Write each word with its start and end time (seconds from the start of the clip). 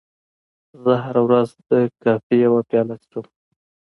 زه 0.83 0.93
هره 1.03 1.21
ورځ 1.27 1.49
د 1.69 1.71
کافي 2.03 2.35
یوه 2.45 2.61
پیاله 2.69 2.95
څښم. 3.09 3.25